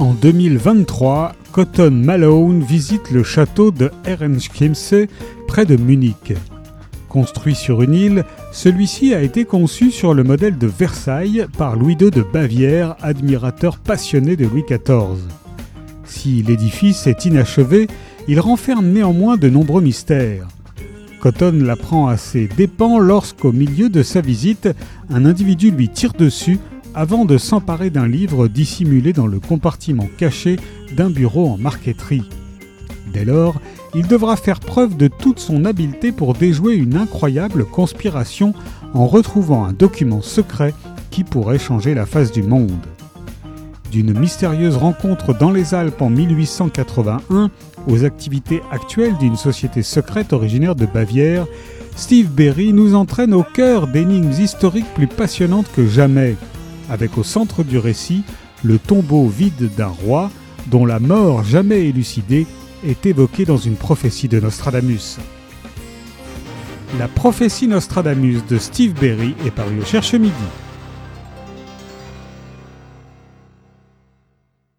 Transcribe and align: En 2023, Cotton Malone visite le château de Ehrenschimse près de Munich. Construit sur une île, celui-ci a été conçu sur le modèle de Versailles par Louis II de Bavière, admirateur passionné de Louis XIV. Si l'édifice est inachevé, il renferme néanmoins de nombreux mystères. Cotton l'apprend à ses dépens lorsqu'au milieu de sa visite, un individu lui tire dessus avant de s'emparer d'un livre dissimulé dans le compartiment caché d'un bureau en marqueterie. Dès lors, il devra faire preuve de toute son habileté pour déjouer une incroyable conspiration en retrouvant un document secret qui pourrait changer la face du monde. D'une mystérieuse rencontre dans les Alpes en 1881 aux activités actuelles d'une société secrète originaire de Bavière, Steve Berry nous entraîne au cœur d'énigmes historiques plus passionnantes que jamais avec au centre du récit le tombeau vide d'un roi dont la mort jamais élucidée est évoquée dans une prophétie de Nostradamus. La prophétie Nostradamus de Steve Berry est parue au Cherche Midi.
En 0.00 0.14
2023, 0.14 1.34
Cotton 1.52 1.90
Malone 1.90 2.62
visite 2.62 3.10
le 3.10 3.22
château 3.22 3.70
de 3.70 3.90
Ehrenschimse 4.06 4.94
près 5.46 5.66
de 5.66 5.76
Munich. 5.76 6.32
Construit 7.10 7.54
sur 7.54 7.82
une 7.82 7.92
île, 7.92 8.24
celui-ci 8.50 9.12
a 9.12 9.20
été 9.20 9.44
conçu 9.44 9.90
sur 9.90 10.14
le 10.14 10.24
modèle 10.24 10.56
de 10.56 10.66
Versailles 10.66 11.44
par 11.58 11.76
Louis 11.76 11.98
II 12.00 12.10
de 12.10 12.22
Bavière, 12.22 12.96
admirateur 13.02 13.76
passionné 13.76 14.36
de 14.36 14.46
Louis 14.46 14.64
XIV. 14.66 15.20
Si 16.06 16.42
l'édifice 16.44 17.06
est 17.06 17.26
inachevé, 17.26 17.86
il 18.26 18.40
renferme 18.40 18.86
néanmoins 18.86 19.36
de 19.36 19.50
nombreux 19.50 19.82
mystères. 19.82 20.48
Cotton 21.20 21.60
l'apprend 21.62 22.08
à 22.08 22.16
ses 22.16 22.48
dépens 22.48 22.98
lorsqu'au 23.00 23.52
milieu 23.52 23.90
de 23.90 24.02
sa 24.02 24.22
visite, 24.22 24.70
un 25.10 25.26
individu 25.26 25.70
lui 25.70 25.90
tire 25.90 26.14
dessus 26.14 26.58
avant 26.94 27.24
de 27.24 27.38
s'emparer 27.38 27.90
d'un 27.90 28.08
livre 28.08 28.48
dissimulé 28.48 29.12
dans 29.12 29.26
le 29.26 29.40
compartiment 29.40 30.08
caché 30.18 30.56
d'un 30.96 31.10
bureau 31.10 31.48
en 31.48 31.56
marqueterie. 31.56 32.28
Dès 33.12 33.24
lors, 33.24 33.60
il 33.94 34.06
devra 34.06 34.36
faire 34.36 34.60
preuve 34.60 34.96
de 34.96 35.08
toute 35.08 35.40
son 35.40 35.64
habileté 35.64 36.12
pour 36.12 36.34
déjouer 36.34 36.74
une 36.74 36.96
incroyable 36.96 37.64
conspiration 37.64 38.54
en 38.94 39.06
retrouvant 39.06 39.64
un 39.64 39.72
document 39.72 40.22
secret 40.22 40.74
qui 41.10 41.24
pourrait 41.24 41.58
changer 41.58 41.94
la 41.94 42.06
face 42.06 42.30
du 42.30 42.42
monde. 42.42 42.86
D'une 43.90 44.16
mystérieuse 44.16 44.76
rencontre 44.76 45.36
dans 45.36 45.50
les 45.50 45.74
Alpes 45.74 46.00
en 46.00 46.10
1881 46.10 47.50
aux 47.88 48.04
activités 48.04 48.62
actuelles 48.70 49.16
d'une 49.18 49.36
société 49.36 49.82
secrète 49.82 50.32
originaire 50.32 50.76
de 50.76 50.86
Bavière, 50.86 51.46
Steve 51.96 52.30
Berry 52.30 52.72
nous 52.72 52.94
entraîne 52.94 53.34
au 53.34 53.42
cœur 53.42 53.88
d'énigmes 53.88 54.30
historiques 54.30 54.94
plus 54.94 55.08
passionnantes 55.08 55.70
que 55.74 55.86
jamais 55.86 56.36
avec 56.90 57.16
au 57.16 57.22
centre 57.22 57.64
du 57.64 57.78
récit 57.78 58.22
le 58.62 58.78
tombeau 58.78 59.26
vide 59.26 59.70
d'un 59.76 59.86
roi 59.86 60.30
dont 60.66 60.84
la 60.84 60.98
mort 60.98 61.44
jamais 61.44 61.86
élucidée 61.86 62.46
est 62.84 63.06
évoquée 63.06 63.44
dans 63.44 63.56
une 63.56 63.76
prophétie 63.76 64.28
de 64.28 64.40
Nostradamus. 64.40 65.18
La 66.98 67.08
prophétie 67.08 67.68
Nostradamus 67.68 68.40
de 68.48 68.58
Steve 68.58 68.92
Berry 68.94 69.34
est 69.46 69.50
parue 69.50 69.80
au 69.80 69.84
Cherche 69.84 70.14
Midi. 70.14 70.34